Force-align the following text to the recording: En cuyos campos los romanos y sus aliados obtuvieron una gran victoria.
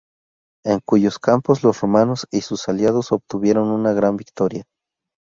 En 0.65 0.79
cuyos 0.83 1.19
campos 1.19 1.61
los 1.61 1.79
romanos 1.79 2.25
y 2.31 2.41
sus 2.41 2.67
aliados 2.67 3.11
obtuvieron 3.11 3.67
una 3.67 3.93
gran 3.93 4.17
victoria. 4.17 4.63